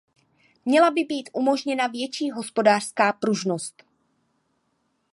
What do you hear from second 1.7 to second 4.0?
větší hospodářská pružnost.